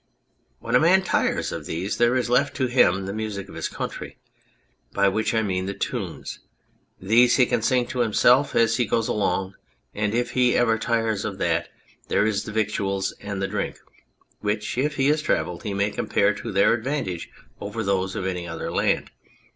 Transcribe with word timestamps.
When 0.57 0.73
a 0.73 0.79
man 0.79 1.03
tires 1.03 1.51
of 1.51 1.67
these 1.67 1.97
there 1.97 2.15
is 2.15 2.27
left 2.27 2.55
to 2.55 2.65
him 2.65 3.05
the 3.05 3.13
music 3.13 3.47
of 3.49 3.53
his 3.53 3.67
country, 3.67 4.17
by 4.93 5.07
which 5.09 5.31
I 5.35 5.43
mean 5.43 5.67
the 5.67 5.75
tunes. 5.75 6.39
These 6.99 7.35
he 7.35 7.45
can 7.45 7.61
sing 7.61 7.85
to 7.89 7.99
himself 7.99 8.55
as 8.55 8.77
he 8.77 8.85
goes 8.87 9.07
along, 9.07 9.53
and 9.93 10.15
if 10.15 10.35
ever 10.35 10.73
he 10.73 10.79
tires 10.79 11.23
of 11.23 11.37
that 11.37 11.69
there 12.07 12.25
is 12.25 12.45
the 12.45 12.51
victuals 12.51 13.11
and 13.21 13.43
the 13.43 13.47
drink, 13.47 13.77
which, 14.39 14.75
if 14.75 14.95
he 14.95 15.05
has 15.09 15.21
travelled, 15.21 15.61
he 15.61 15.73
may 15.75 15.91
compare 15.91 16.33
to 16.33 16.51
their 16.51 16.73
advantage 16.73 17.29
over 17.59 17.83
those 17.83 18.15
of 18.15 18.25
any 18.25 18.47
other 18.47 18.71
land. 18.71 19.11